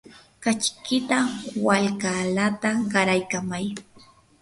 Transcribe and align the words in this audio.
kachikita 0.43 1.17
walkalata 1.65 2.69
qaraykamay. 2.91 3.65